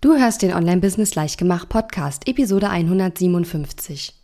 [0.00, 4.14] Du hörst den Online-Business Leichtgemacht Podcast, Episode 157.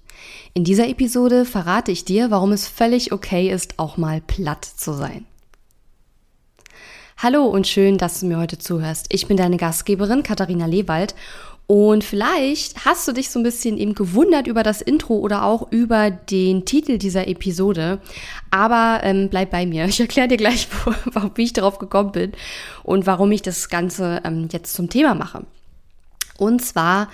[0.53, 4.93] In dieser Episode verrate ich dir, warum es völlig okay ist, auch mal platt zu
[4.93, 5.27] sein.
[7.17, 9.07] Hallo und schön, dass du mir heute zuhörst.
[9.09, 11.17] Ich bin deine Gastgeberin Katharina Lewald
[11.67, 15.73] und vielleicht hast du dich so ein bisschen eben gewundert über das Intro oder auch
[15.73, 17.99] über den Titel dieser Episode.
[18.53, 19.87] Aber ähm, bleib bei mir.
[19.87, 20.69] Ich erkläre dir gleich,
[21.35, 22.33] wie ich darauf gekommen bin
[22.85, 25.45] und warum ich das Ganze ähm, jetzt zum Thema mache.
[26.39, 27.09] Und zwar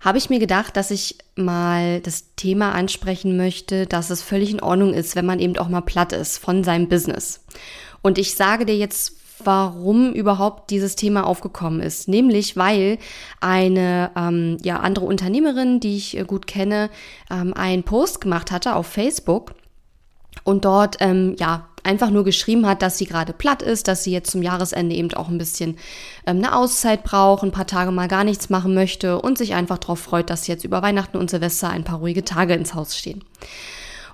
[0.00, 4.62] habe ich mir gedacht, dass ich mal das Thema ansprechen möchte, dass es völlig in
[4.62, 7.44] Ordnung ist, wenn man eben auch mal platt ist von seinem Business.
[8.02, 12.08] Und ich sage dir jetzt, warum überhaupt dieses Thema aufgekommen ist.
[12.08, 12.98] Nämlich, weil
[13.40, 16.90] eine ähm, ja, andere Unternehmerin, die ich äh, gut kenne,
[17.30, 19.54] ähm, einen Post gemacht hatte auf Facebook
[20.44, 24.12] und dort ähm, ja einfach nur geschrieben hat, dass sie gerade platt ist, dass sie
[24.12, 25.78] jetzt zum Jahresende eben auch ein bisschen
[26.26, 29.78] ähm, eine Auszeit braucht, ein paar Tage mal gar nichts machen möchte und sich einfach
[29.78, 33.24] darauf freut, dass jetzt über Weihnachten und Silvester ein paar ruhige Tage ins Haus stehen.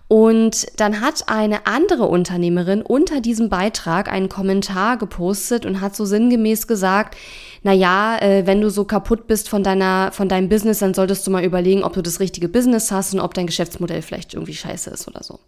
[0.06, 6.04] Und dann hat eine andere Unternehmerin unter diesem Beitrag einen Kommentar gepostet und hat so
[6.04, 7.16] sinngemäß gesagt,
[7.62, 11.26] na ja, äh, wenn du so kaputt bist von deiner, von deinem Business, dann solltest
[11.26, 14.54] du mal überlegen, ob du das richtige Business hast und ob dein Geschäftsmodell vielleicht irgendwie
[14.54, 15.40] scheiße ist oder so.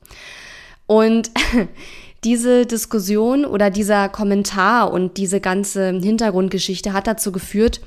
[0.86, 1.30] Und
[2.26, 7.80] diese Diskussion oder dieser Kommentar und diese ganze Hintergrundgeschichte hat dazu geführt,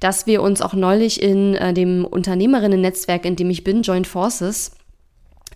[0.00, 4.72] dass wir uns auch neulich in äh, dem Unternehmerinnen-Netzwerk, in dem ich bin, Joint Forces,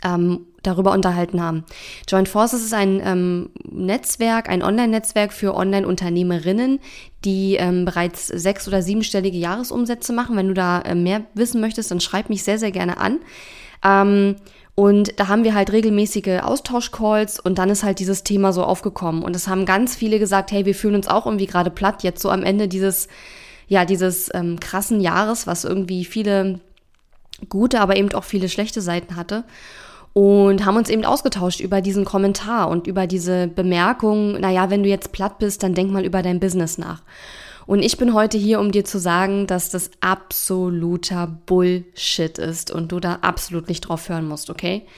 [0.02, 1.64] ähm, darüber unterhalten haben.
[2.08, 6.80] Joint Forces ist ein ähm, Netzwerk, ein Online-Netzwerk für Online-Unternehmerinnen,
[7.26, 10.34] die ähm, bereits sechs- oder siebenstellige Jahresumsätze machen.
[10.38, 13.18] Wenn du da äh, mehr wissen möchtest, dann schreib mich sehr, sehr gerne an.
[13.84, 14.36] Ähm,
[14.74, 19.22] und da haben wir halt regelmäßige Austauschcalls und dann ist halt dieses Thema so aufgekommen.
[19.22, 22.22] Und es haben ganz viele gesagt, hey, wir fühlen uns auch irgendwie gerade platt, jetzt
[22.22, 23.08] so am Ende dieses,
[23.68, 26.60] ja, dieses ähm, krassen Jahres, was irgendwie viele
[27.48, 29.44] gute, aber eben auch viele schlechte Seiten hatte.
[30.12, 34.88] Und haben uns eben ausgetauscht über diesen Kommentar und über diese Bemerkung, naja, wenn du
[34.88, 37.02] jetzt platt bist, dann denk mal über dein Business nach.
[37.70, 42.90] Und ich bin heute hier, um dir zu sagen, dass das absoluter Bullshit ist und
[42.90, 44.88] du da absolut nicht drauf hören musst, okay?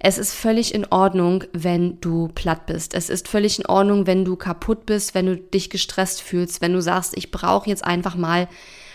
[0.00, 2.94] Es ist völlig in Ordnung, wenn du platt bist.
[2.94, 6.72] Es ist völlig in Ordnung, wenn du kaputt bist, wenn du dich gestresst fühlst, wenn
[6.72, 8.48] du sagst, ich brauche jetzt einfach mal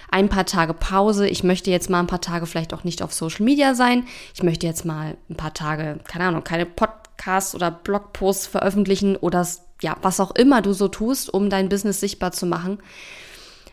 [0.09, 1.25] ein paar Tage Pause.
[1.25, 4.03] Ich möchte jetzt mal ein paar Tage vielleicht auch nicht auf Social Media sein.
[4.35, 9.45] Ich möchte jetzt mal ein paar Tage, keine Ahnung, keine Podcasts oder Blogposts veröffentlichen oder
[9.81, 12.79] ja, was auch immer du so tust, um dein Business sichtbar zu machen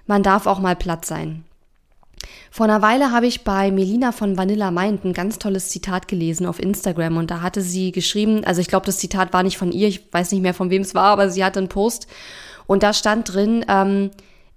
[0.08, 1.44] man darf auch mal platt sein.
[2.50, 6.46] Vor einer Weile habe ich bei Melina von Vanilla Mind ein ganz tolles Zitat gelesen
[6.46, 9.70] auf Instagram und da hatte sie geschrieben, also ich glaube, das Zitat war nicht von
[9.70, 12.08] ihr, ich weiß nicht mehr von wem es war, aber sie hatte einen Post
[12.66, 14.10] und da stand drin, ähm,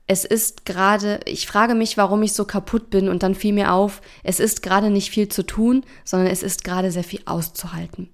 [0.08, 3.74] es ist gerade, ich frage mich, warum ich so kaputt bin und dann fiel mir
[3.74, 8.10] auf, es ist gerade nicht viel zu tun, sondern es ist gerade sehr viel auszuhalten.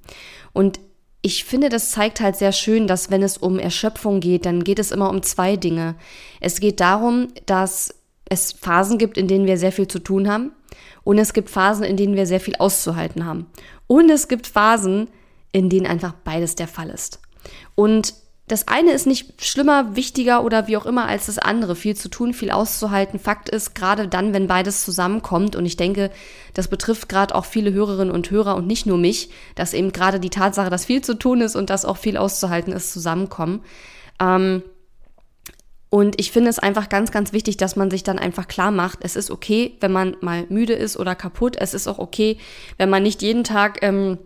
[0.53, 0.79] Und
[1.27, 4.79] ich finde, das zeigt halt sehr schön, dass wenn es um Erschöpfung geht, dann geht
[4.79, 5.95] es immer um zwei Dinge.
[6.39, 7.93] Es geht darum, dass
[8.29, 10.53] es Phasen gibt, in denen wir sehr viel zu tun haben.
[11.03, 13.47] Und es gibt Phasen, in denen wir sehr viel auszuhalten haben.
[13.87, 15.09] Und es gibt Phasen,
[15.51, 17.19] in denen einfach beides der Fall ist.
[17.75, 18.13] Und
[18.47, 21.75] das eine ist nicht schlimmer, wichtiger oder wie auch immer als das andere.
[21.75, 23.19] Viel zu tun, viel auszuhalten.
[23.19, 26.11] Fakt ist, gerade dann, wenn beides zusammenkommt, und ich denke,
[26.53, 30.21] das betrifft gerade auch viele Hörerinnen und Hörer und nicht nur mich, dass eben gerade
[30.21, 33.63] die Tatsache, dass viel zu tun ist und dass auch viel auszuhalten ist, zusammenkommen.
[34.21, 34.63] Ähm,
[35.89, 38.99] und ich finde es einfach ganz, ganz wichtig, dass man sich dann einfach klar macht,
[39.01, 41.57] es ist okay, wenn man mal müde ist oder kaputt.
[41.59, 42.37] Es ist auch okay,
[42.77, 44.17] wenn man nicht jeden Tag ähm,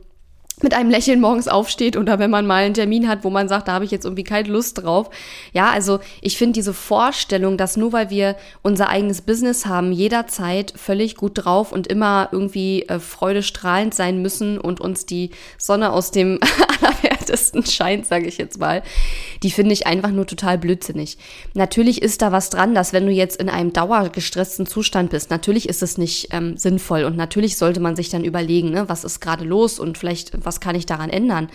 [0.64, 3.68] mit einem Lächeln morgens aufsteht oder wenn man mal einen Termin hat, wo man sagt,
[3.68, 5.10] da habe ich jetzt irgendwie keine Lust drauf.
[5.54, 10.74] Ja, also ich finde diese Vorstellung, dass nur weil wir unser eigenes Business haben, jederzeit
[10.76, 16.12] völlig gut drauf und immer irgendwie äh, freudestrahlend sein müssen und uns die Sonne aus
[16.12, 16.40] dem
[17.22, 18.84] allerwertesten scheint, sage ich jetzt mal,
[19.44, 21.18] die finde ich einfach nur total blödsinnig.
[21.54, 25.70] Natürlich ist da was dran, dass wenn du jetzt in einem dauergestressten Zustand bist, natürlich
[25.70, 29.20] ist es nicht ähm, sinnvoll und natürlich sollte man sich dann überlegen, ne, was ist
[29.20, 31.50] gerade los und vielleicht was kann ich daran ändern?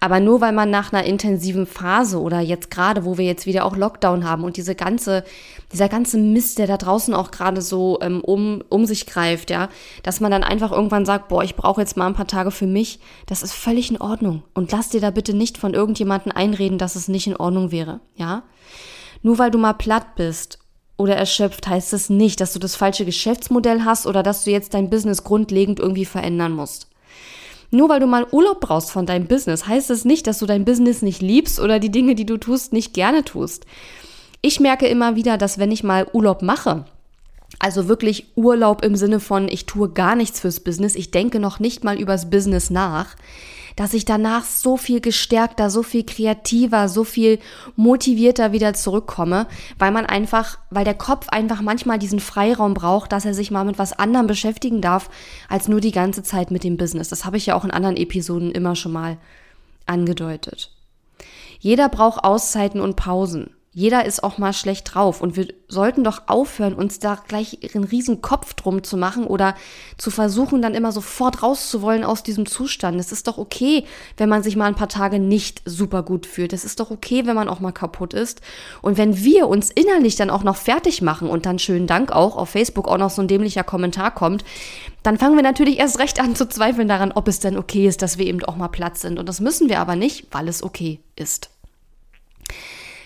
[0.00, 3.64] Aber nur weil man nach einer intensiven Phase oder jetzt gerade, wo wir jetzt wieder
[3.64, 5.24] auch Lockdown haben und diese ganze,
[5.72, 9.68] dieser ganze Mist, der da draußen auch gerade so ähm, um, um sich greift, ja,
[10.04, 12.66] dass man dann einfach irgendwann sagt, boah, ich brauche jetzt mal ein paar Tage für
[12.66, 14.44] mich, das ist völlig in Ordnung.
[14.54, 18.00] Und lass dir da bitte nicht von irgendjemandem einreden, dass es nicht in Ordnung wäre,
[18.14, 18.44] ja.
[19.22, 20.60] Nur weil du mal platt bist
[20.96, 24.50] oder erschöpft, heißt es das nicht, dass du das falsche Geschäftsmodell hast oder dass du
[24.50, 26.87] jetzt dein Business grundlegend irgendwie verändern musst.
[27.70, 30.46] Nur weil du mal Urlaub brauchst von deinem Business, heißt es das nicht, dass du
[30.46, 33.66] dein Business nicht liebst oder die Dinge, die du tust, nicht gerne tust.
[34.40, 36.84] Ich merke immer wieder, dass wenn ich mal Urlaub mache,
[37.58, 41.58] Also wirklich Urlaub im Sinne von, ich tue gar nichts fürs Business, ich denke noch
[41.58, 43.16] nicht mal übers Business nach,
[43.78, 47.38] dass ich danach so viel gestärkter, so viel kreativer, so viel
[47.76, 49.46] motivierter wieder zurückkomme,
[49.78, 53.64] weil man einfach, weil der Kopf einfach manchmal diesen Freiraum braucht, dass er sich mal
[53.64, 55.08] mit was anderem beschäftigen darf,
[55.48, 57.08] als nur die ganze Zeit mit dem Business.
[57.08, 59.16] Das habe ich ja auch in anderen Episoden immer schon mal
[59.86, 60.72] angedeutet.
[61.60, 63.50] Jeder braucht Auszeiten und Pausen.
[63.72, 67.84] Jeder ist auch mal schlecht drauf und wir sollten doch aufhören, uns da gleich einen
[67.84, 69.54] riesen Kopf drum zu machen oder
[69.98, 72.98] zu versuchen, dann immer sofort rauszuwollen aus diesem Zustand.
[72.98, 73.84] Es ist doch okay,
[74.16, 76.54] wenn man sich mal ein paar Tage nicht super gut fühlt.
[76.54, 78.40] Es ist doch okay, wenn man auch mal kaputt ist.
[78.80, 82.36] Und wenn wir uns innerlich dann auch noch fertig machen und dann schönen Dank auch
[82.36, 84.44] auf Facebook auch noch so ein dämlicher Kommentar kommt,
[85.02, 88.00] dann fangen wir natürlich erst recht an zu zweifeln daran, ob es denn okay ist,
[88.00, 89.18] dass wir eben auch mal Platz sind.
[89.18, 91.50] Und das müssen wir aber nicht, weil es okay ist.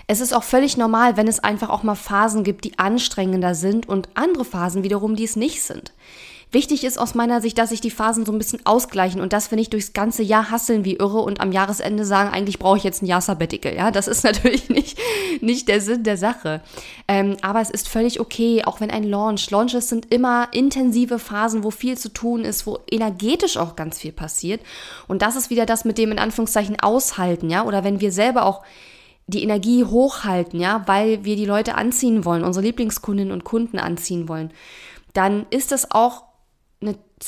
[0.06, 3.88] Es ist auch völlig normal, wenn es einfach auch mal Phasen gibt, die anstrengender sind
[3.88, 5.92] und andere Phasen wiederum, die es nicht sind.
[6.52, 9.50] Wichtig ist aus meiner Sicht, dass sich die Phasen so ein bisschen ausgleichen und dass
[9.50, 12.84] wir nicht durchs ganze Jahr hasseln wie irre und am Jahresende sagen, eigentlich brauche ich
[12.84, 13.74] jetzt ein Jahr Sabbatical.
[13.74, 14.98] Ja, das ist natürlich nicht,
[15.40, 16.60] nicht der Sinn der Sache.
[17.08, 21.64] Ähm, aber es ist völlig okay, auch wenn ein Launch, Launches sind immer intensive Phasen,
[21.64, 24.60] wo viel zu tun ist, wo energetisch auch ganz viel passiert.
[25.08, 28.44] Und das ist wieder das mit dem in Anführungszeichen aushalten, ja, oder wenn wir selber
[28.44, 28.62] auch
[29.26, 34.28] die Energie hochhalten, ja, weil wir die Leute anziehen wollen, unsere Lieblingskundinnen und Kunden anziehen
[34.28, 34.52] wollen,
[35.12, 36.24] dann ist das auch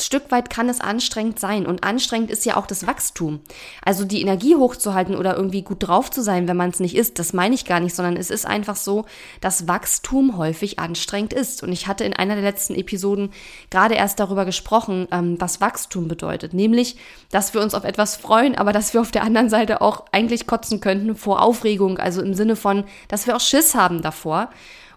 [0.02, 1.66] Stück weit kann es anstrengend sein.
[1.66, 3.40] Und anstrengend ist ja auch das Wachstum.
[3.84, 7.18] Also die Energie hochzuhalten oder irgendwie gut drauf zu sein, wenn man es nicht ist,
[7.18, 9.04] das meine ich gar nicht, sondern es ist einfach so,
[9.40, 11.62] dass Wachstum häufig anstrengend ist.
[11.62, 13.30] Und ich hatte in einer der letzten Episoden
[13.70, 16.54] gerade erst darüber gesprochen, ähm, was Wachstum bedeutet.
[16.54, 16.96] Nämlich,
[17.30, 20.46] dass wir uns auf etwas freuen, aber dass wir auf der anderen Seite auch eigentlich
[20.46, 21.98] kotzen könnten vor Aufregung.
[21.98, 24.50] Also im Sinne von, dass wir auch Schiss haben davor.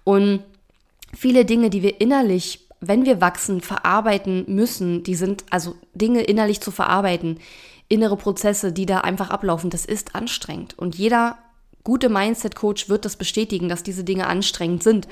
[0.03, 0.43] Und
[1.13, 6.61] viele Dinge, die wir innerlich wenn wir wachsen, verarbeiten müssen, die sind, also Dinge innerlich
[6.61, 7.39] zu verarbeiten,
[7.89, 10.77] innere Prozesse, die da einfach ablaufen, das ist anstrengend.
[10.77, 11.37] Und jeder
[11.83, 15.07] gute Mindset-Coach wird das bestätigen, dass diese Dinge anstrengend sind.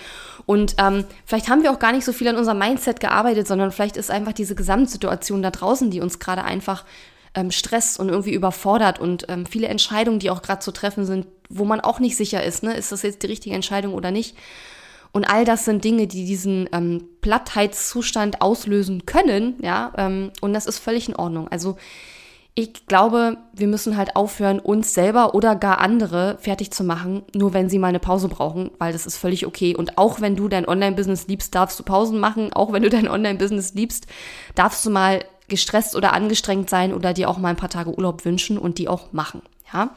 [0.46, 3.72] Und ähm, vielleicht haben wir auch gar nicht so viel an unserem Mindset gearbeitet, sondern
[3.72, 6.84] vielleicht ist einfach diese Gesamtsituation da draußen, die uns gerade einfach
[7.34, 11.28] ähm, stresst und irgendwie überfordert und ähm, viele Entscheidungen, die auch gerade zu treffen sind,
[11.48, 14.36] wo man auch nicht sicher ist, ne, ist das jetzt die richtige Entscheidung oder nicht.
[15.16, 20.66] Und all das sind Dinge, die diesen ähm, Plattheitszustand auslösen können, ja, ähm, und das
[20.66, 21.48] ist völlig in Ordnung.
[21.48, 21.78] Also
[22.54, 27.54] ich glaube, wir müssen halt aufhören, uns selber oder gar andere fertig zu machen, nur
[27.54, 29.74] wenn sie mal eine Pause brauchen, weil das ist völlig okay.
[29.74, 32.52] Und auch wenn du dein Online-Business liebst, darfst du Pausen machen.
[32.52, 34.08] Auch wenn du dein Online-Business liebst,
[34.54, 38.26] darfst du mal gestresst oder angestrengt sein oder dir auch mal ein paar Tage Urlaub
[38.26, 39.42] wünschen und die auch machen,
[39.74, 39.92] ja.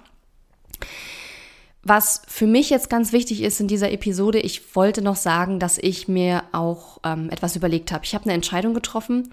[1.90, 5.78] Was für mich jetzt ganz wichtig ist in dieser Episode, ich wollte noch sagen, dass
[5.78, 8.04] ich mir auch ähm, etwas überlegt habe.
[8.04, 9.30] Ich habe eine Entscheidung getroffen,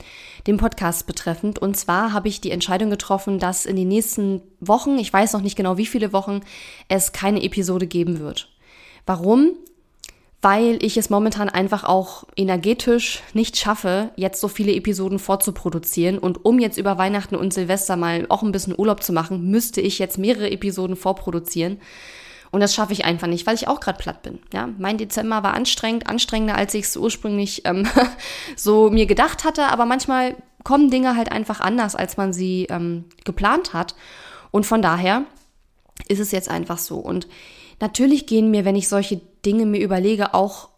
[0.47, 1.59] den Podcast betreffend.
[1.59, 5.41] Und zwar habe ich die Entscheidung getroffen, dass in den nächsten Wochen, ich weiß noch
[5.41, 6.39] nicht genau wie viele Wochen,
[6.87, 8.47] es keine Episode geben wird.
[9.05, 9.51] Warum?
[10.41, 16.17] Weil ich es momentan einfach auch energetisch nicht schaffe, jetzt so viele Episoden vorzuproduzieren.
[16.17, 19.81] Und um jetzt über Weihnachten und Silvester mal auch ein bisschen Urlaub zu machen, müsste
[19.81, 21.81] ich jetzt mehrere Episoden vorproduzieren.
[22.55, 24.39] Und das schaffe ich einfach nicht, weil ich auch gerade platt bin.
[24.53, 27.85] Ja, mein Dezember war anstrengend, anstrengender, als ich es ursprünglich ähm,
[28.55, 29.65] so mir gedacht hatte.
[29.65, 33.93] Aber manchmal kommen Dinge halt einfach anders, als man sie ähm, geplant hat.
[34.51, 35.23] Und von daher
[36.07, 36.95] ist es jetzt einfach so.
[36.95, 37.27] Und
[37.81, 40.69] natürlich gehen mir, wenn ich solche Dinge mir überlege, auch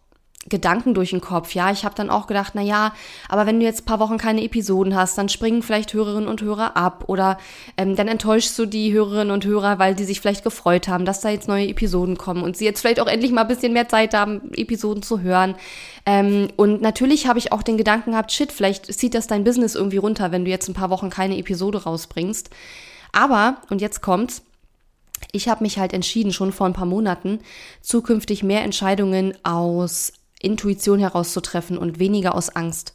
[0.48, 1.54] Gedanken durch den Kopf.
[1.54, 2.92] Ja, ich habe dann auch gedacht, na ja,
[3.28, 6.76] aber wenn du jetzt paar Wochen keine Episoden hast, dann springen vielleicht Hörerinnen und Hörer
[6.76, 7.38] ab oder
[7.76, 11.20] ähm, dann enttäuschst du die Hörerinnen und Hörer, weil die sich vielleicht gefreut haben, dass
[11.20, 13.88] da jetzt neue Episoden kommen und sie jetzt vielleicht auch endlich mal ein bisschen mehr
[13.88, 15.54] Zeit haben, Episoden zu hören.
[16.06, 19.74] Ähm, und natürlich habe ich auch den Gedanken gehabt, shit, vielleicht zieht das dein Business
[19.74, 22.50] irgendwie runter, wenn du jetzt ein paar Wochen keine Episode rausbringst.
[23.12, 24.42] Aber, und jetzt kommt's,
[25.32, 27.40] ich habe mich halt entschieden, schon vor ein paar Monaten,
[27.80, 32.94] zukünftig mehr Entscheidungen aus Intuition herauszutreffen und weniger aus Angst.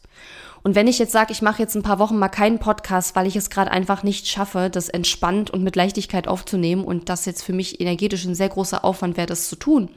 [0.62, 3.26] Und wenn ich jetzt sage, ich mache jetzt ein paar Wochen mal keinen Podcast, weil
[3.26, 7.42] ich es gerade einfach nicht schaffe, das entspannt und mit Leichtigkeit aufzunehmen und das jetzt
[7.42, 9.90] für mich energetisch ein sehr großer Aufwand wäre, das zu tun,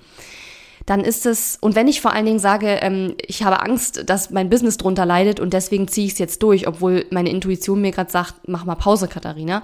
[0.86, 4.30] dann ist es, und wenn ich vor allen Dingen sage, ähm, ich habe Angst, dass
[4.30, 7.92] mein Business drunter leidet und deswegen ziehe ich es jetzt durch, obwohl meine Intuition mir
[7.92, 9.64] gerade sagt, mach mal Pause, Katharina,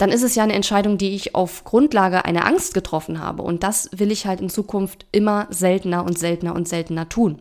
[0.00, 3.42] dann ist es ja eine Entscheidung, die ich auf Grundlage einer Angst getroffen habe.
[3.42, 7.38] Und das will ich halt in Zukunft immer seltener und seltener und seltener tun.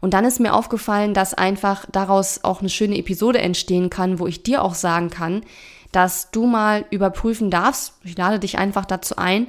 [0.00, 4.28] Und dann ist mir aufgefallen, dass einfach daraus auch eine schöne Episode entstehen kann, wo
[4.28, 5.42] ich dir auch sagen kann,
[5.90, 9.48] dass du mal überprüfen darfst, ich lade dich einfach dazu ein,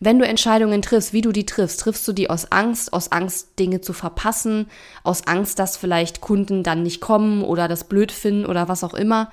[0.00, 3.58] wenn du Entscheidungen triffst, wie du die triffst, triffst du die aus Angst, aus Angst,
[3.58, 4.70] Dinge zu verpassen,
[5.04, 8.94] aus Angst, dass vielleicht Kunden dann nicht kommen oder das blöd finden oder was auch
[8.94, 9.30] immer,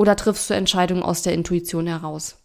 [0.00, 2.38] oder triffst du Entscheidungen aus der Intuition heraus?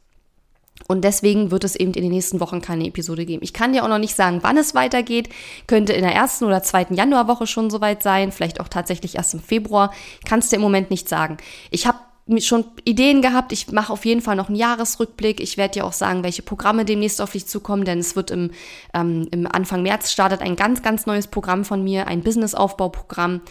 [0.90, 3.42] Und deswegen wird es eben in den nächsten Wochen keine Episode geben.
[3.44, 5.30] Ich kann dir auch noch nicht sagen, wann es weitergeht.
[5.66, 9.40] Könnte in der ersten oder zweiten Januarwoche schon soweit sein, vielleicht auch tatsächlich erst im
[9.40, 9.94] Februar.
[10.26, 11.38] Kannst dir im Moment nicht sagen.
[11.72, 11.98] Ich habe
[12.40, 13.52] schon Ideen gehabt.
[13.52, 15.40] Ich mache auf jeden Fall noch einen Jahresrückblick.
[15.40, 18.52] Ich werde dir auch sagen, welche Programme demnächst auf dich zukommen, denn es wird im,
[18.96, 23.42] ähm, im Anfang März startet ein ganz, ganz neues Programm von mir, ein Businessaufbauprogramm.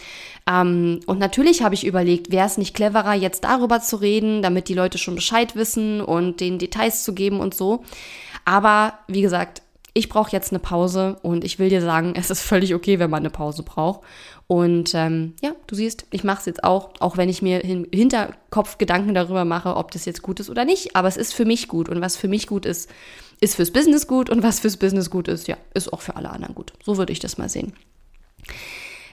[0.49, 4.67] Ähm, und natürlich habe ich überlegt, wäre es nicht cleverer, jetzt darüber zu reden, damit
[4.67, 7.83] die Leute schon Bescheid wissen und den Details zu geben und so.
[8.43, 9.61] Aber wie gesagt,
[9.97, 13.09] ich brauche jetzt eine Pause und ich will dir sagen, es ist völlig okay, wenn
[13.09, 14.01] man eine Pause braucht.
[14.45, 17.87] Und ähm, ja, du siehst, ich mache es jetzt auch, auch wenn ich mir im
[17.91, 20.95] Hinterkopf Gedanken darüber mache, ob das jetzt gut ist oder nicht.
[20.95, 22.91] Aber es ist für mich gut und was für mich gut ist,
[23.41, 26.29] ist fürs Business gut und was fürs Business gut ist, ja, ist auch für alle
[26.29, 26.73] anderen gut.
[26.83, 27.73] So würde ich das mal sehen.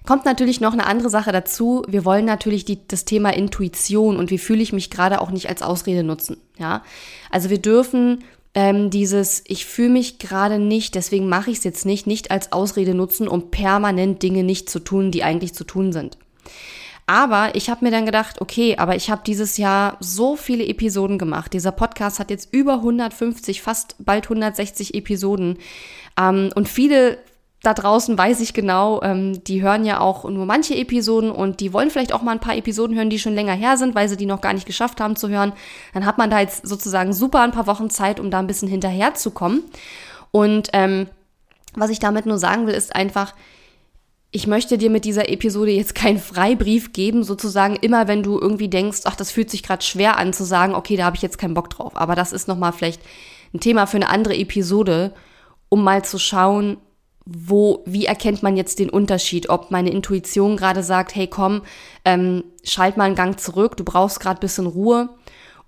[0.04, 1.84] Kommt natürlich noch eine andere Sache dazu.
[1.86, 5.48] Wir wollen natürlich die, das Thema Intuition und wie fühle ich mich gerade auch nicht
[5.48, 6.38] als Ausrede nutzen.
[6.58, 6.82] Ja,
[7.30, 8.24] also wir dürfen
[8.54, 12.52] ähm, dieses, ich fühle mich gerade nicht, deswegen mache ich es jetzt nicht, nicht als
[12.52, 16.18] Ausrede nutzen, um permanent Dinge nicht zu tun, die eigentlich zu tun sind.
[17.06, 21.18] Aber ich habe mir dann gedacht, okay, aber ich habe dieses Jahr so viele Episoden
[21.18, 21.52] gemacht.
[21.52, 25.58] Dieser Podcast hat jetzt über 150, fast bald 160 Episoden.
[26.18, 27.18] Ähm, und viele
[27.62, 31.72] da draußen weiß ich genau, ähm, die hören ja auch nur manche Episoden und die
[31.72, 34.16] wollen vielleicht auch mal ein paar Episoden hören, die schon länger her sind, weil sie
[34.16, 35.52] die noch gar nicht geschafft haben zu hören.
[35.94, 38.68] Dann hat man da jetzt sozusagen super ein paar Wochen Zeit, um da ein bisschen
[38.68, 39.62] hinterherzukommen.
[40.32, 41.06] Und ähm,
[41.74, 43.32] was ich damit nur sagen will, ist einfach,
[44.32, 48.68] ich möchte dir mit dieser Episode jetzt keinen Freibrief geben, sozusagen immer, wenn du irgendwie
[48.68, 51.38] denkst, ach, das fühlt sich gerade schwer an zu sagen, okay, da habe ich jetzt
[51.38, 51.92] keinen Bock drauf.
[51.94, 53.02] Aber das ist nochmal vielleicht
[53.54, 55.12] ein Thema für eine andere Episode,
[55.68, 56.78] um mal zu schauen,
[57.24, 59.48] wo, wie erkennt man jetzt den Unterschied?
[59.48, 61.62] Ob meine Intuition gerade sagt, hey komm,
[62.04, 65.08] ähm, schalt mal einen Gang zurück, du brauchst gerade bisschen Ruhe.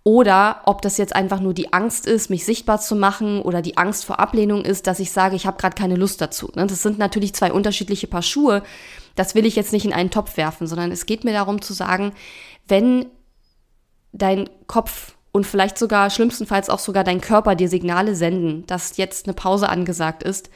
[0.07, 3.79] Oder ob das jetzt einfach nur die Angst ist, mich sichtbar zu machen oder die
[3.79, 6.53] Angst vor Ablehnung ist, dass ich sage, ich habe gerade keine Lust dazu.
[6.55, 6.67] Ne?
[6.67, 8.63] Das sind natürlich zwei unterschiedliche Paar Schuhe.
[9.15, 11.73] Das will ich jetzt nicht in einen Topf werfen, sondern es geht mir darum zu
[11.73, 12.13] sagen,
[12.69, 13.07] wenn
[14.13, 19.27] dein Kopf und vielleicht sogar schlimmstenfalls auch sogar dein Körper dir Signale senden, dass jetzt
[19.27, 20.51] eine Pause angesagt ist,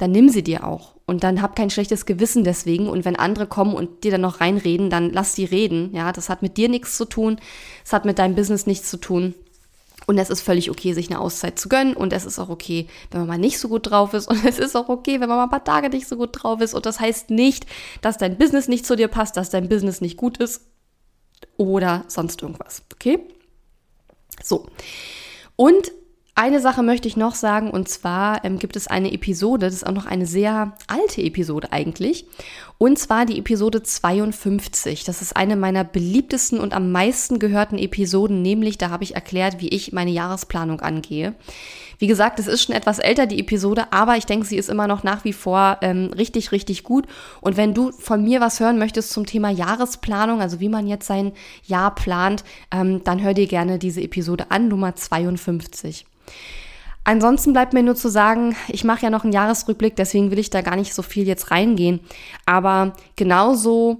[0.00, 0.94] dann nimm sie dir auch.
[1.04, 2.88] Und dann hab kein schlechtes Gewissen deswegen.
[2.88, 5.94] Und wenn andere kommen und dir dann noch reinreden, dann lass die reden.
[5.94, 7.38] Ja, das hat mit dir nichts zu tun.
[7.84, 9.34] Es hat mit deinem Business nichts zu tun.
[10.06, 11.94] Und es ist völlig okay, sich eine Auszeit zu gönnen.
[11.94, 14.26] Und es ist auch okay, wenn man mal nicht so gut drauf ist.
[14.30, 16.62] Und es ist auch okay, wenn man mal ein paar Tage nicht so gut drauf
[16.62, 16.72] ist.
[16.72, 17.66] Und das heißt nicht,
[18.00, 20.62] dass dein Business nicht zu dir passt, dass dein Business nicht gut ist
[21.58, 22.84] oder sonst irgendwas.
[22.94, 23.18] Okay?
[24.42, 24.66] So.
[25.56, 25.92] Und
[26.40, 29.86] eine Sache möchte ich noch sagen, und zwar ähm, gibt es eine Episode, das ist
[29.86, 32.24] auch noch eine sehr alte Episode eigentlich,
[32.78, 35.04] und zwar die Episode 52.
[35.04, 39.60] Das ist eine meiner beliebtesten und am meisten gehörten Episoden, nämlich da habe ich erklärt,
[39.60, 41.34] wie ich meine Jahresplanung angehe.
[41.98, 44.86] Wie gesagt, es ist schon etwas älter, die Episode, aber ich denke, sie ist immer
[44.86, 47.04] noch nach wie vor ähm, richtig, richtig gut.
[47.42, 51.06] Und wenn du von mir was hören möchtest zum Thema Jahresplanung, also wie man jetzt
[51.06, 51.32] sein
[51.66, 56.06] Jahr plant, ähm, dann hör dir gerne diese Episode an, Nummer 52.
[57.04, 60.50] Ansonsten bleibt mir nur zu sagen, ich mache ja noch einen Jahresrückblick, deswegen will ich
[60.50, 62.00] da gar nicht so viel jetzt reingehen.
[62.46, 63.98] Aber genauso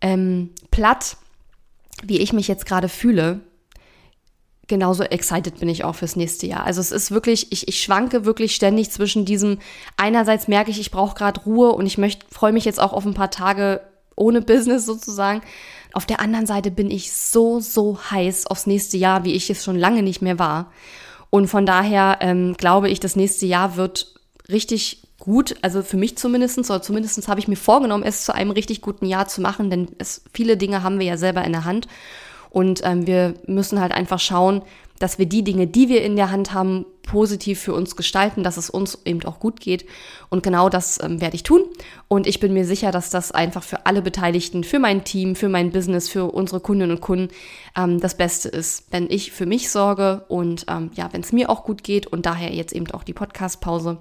[0.00, 1.16] ähm, platt,
[2.02, 3.40] wie ich mich jetzt gerade fühle,
[4.66, 6.64] genauso excited bin ich auch fürs nächste Jahr.
[6.64, 9.58] Also es ist wirklich, ich, ich schwanke wirklich ständig zwischen diesem,
[9.98, 13.04] einerseits merke ich, ich brauche gerade Ruhe und ich möchte, freue mich jetzt auch auf
[13.04, 13.82] ein paar Tage
[14.16, 15.42] ohne Business sozusagen.
[15.92, 19.64] Auf der anderen Seite bin ich so, so heiß aufs nächste Jahr, wie ich es
[19.64, 20.72] schon lange nicht mehr war.
[21.30, 24.14] Und von daher ähm, glaube ich, das nächste Jahr wird
[24.48, 28.50] richtig gut, also für mich zumindestens oder zumindestens habe ich mir vorgenommen, es zu einem
[28.50, 31.64] richtig guten Jahr zu machen, denn es, viele Dinge haben wir ja selber in der
[31.64, 31.86] Hand.
[32.50, 34.62] Und ähm, wir müssen halt einfach schauen,
[35.00, 38.56] dass wir die Dinge, die wir in der Hand haben, positiv für uns gestalten, dass
[38.56, 39.84] es uns eben auch gut geht.
[40.28, 41.62] Und genau das ähm, werde ich tun.
[42.06, 45.48] Und ich bin mir sicher, dass das einfach für alle Beteiligten, für mein Team, für
[45.48, 47.28] mein Business, für unsere Kundinnen und Kunden
[47.76, 51.50] ähm, das Beste ist, wenn ich für mich sorge und ähm, ja, wenn es mir
[51.50, 53.98] auch gut geht und daher jetzt eben auch die Podcast-Pause.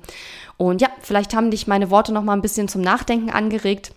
[0.57, 3.93] Und ja, vielleicht haben dich meine Worte noch mal ein bisschen zum Nachdenken angeregt.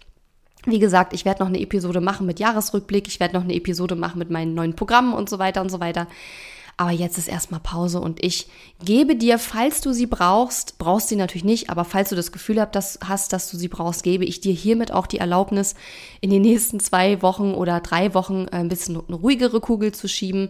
[0.65, 3.97] Wie gesagt, ich werde noch eine Episode machen mit Jahresrückblick, ich werde noch eine Episode
[3.97, 6.07] machen mit meinen neuen Programmen und so weiter und so weiter.
[6.77, 8.49] Aber jetzt ist erstmal Pause und ich
[8.83, 12.61] gebe dir, falls du sie brauchst, brauchst sie natürlich nicht, aber falls du das Gefühl
[12.61, 15.75] hast, dass du sie brauchst, gebe ich dir hiermit auch die Erlaubnis,
[16.21, 20.49] in den nächsten zwei Wochen oder drei Wochen ein bisschen eine ruhigere Kugel zu schieben,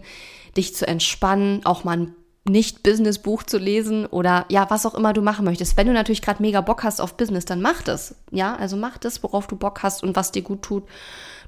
[0.55, 2.15] dich zu entspannen, auch mal ein
[2.45, 5.77] nicht-Business-Buch zu lesen oder ja, was auch immer du machen möchtest.
[5.77, 8.15] Wenn du natürlich gerade mega Bock hast auf Business, dann mach das.
[8.31, 10.83] Ja, also mach das, worauf du Bock hast und was dir gut tut.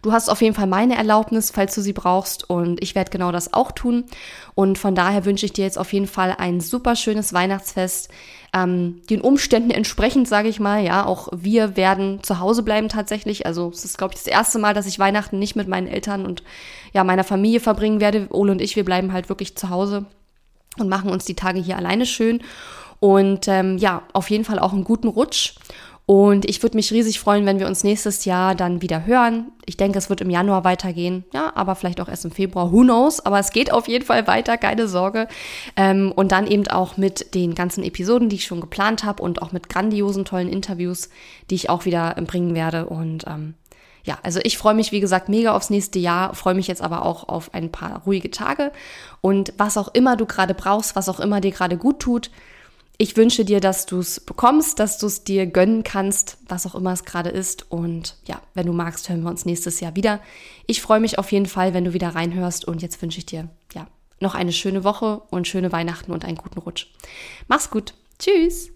[0.01, 3.31] Du hast auf jeden Fall meine Erlaubnis, falls du sie brauchst und ich werde genau
[3.31, 4.05] das auch tun.
[4.53, 8.09] Und von daher wünsche ich dir jetzt auf jeden Fall ein super schönes Weihnachtsfest.
[8.53, 13.45] Ähm, den Umständen entsprechend, sage ich mal, ja, auch wir werden zu Hause bleiben tatsächlich.
[13.45, 16.25] Also es ist, glaube ich, das erste Mal, dass ich Weihnachten nicht mit meinen Eltern
[16.25, 16.43] und
[16.93, 18.27] ja, meiner Familie verbringen werde.
[18.29, 20.05] Ole und ich, wir bleiben halt wirklich zu Hause
[20.77, 22.41] und machen uns die Tage hier alleine schön.
[22.99, 25.55] Und ähm, ja, auf jeden Fall auch einen guten Rutsch.
[26.07, 29.51] Und ich würde mich riesig freuen, wenn wir uns nächstes Jahr dann wieder hören.
[29.65, 32.81] Ich denke, es wird im Januar weitergehen, ja, aber vielleicht auch erst im Februar, who
[32.81, 33.25] knows.
[33.25, 35.27] Aber es geht auf jeden Fall weiter, keine Sorge.
[35.75, 39.41] Ähm, und dann eben auch mit den ganzen Episoden, die ich schon geplant habe und
[39.41, 41.09] auch mit grandiosen, tollen Interviews,
[41.49, 42.85] die ich auch wieder bringen werde.
[42.85, 43.55] Und ähm,
[44.05, 47.03] ja, also ich freue mich, wie gesagt, mega aufs nächste Jahr, freue mich jetzt aber
[47.03, 48.71] auch auf ein paar ruhige Tage.
[49.19, 52.29] Und was auch immer du gerade brauchst, was auch immer dir gerade gut tut,
[52.97, 56.75] ich wünsche dir, dass du es bekommst, dass du es dir gönnen kannst, was auch
[56.75, 57.69] immer es gerade ist.
[57.69, 60.21] Und ja, wenn du magst, hören wir uns nächstes Jahr wieder.
[60.65, 62.65] Ich freue mich auf jeden Fall, wenn du wieder reinhörst.
[62.65, 63.87] Und jetzt wünsche ich dir ja
[64.21, 66.87] noch eine schöne Woche und schöne Weihnachten und einen guten Rutsch.
[67.47, 67.93] Mach's gut.
[68.17, 68.74] Tschüss.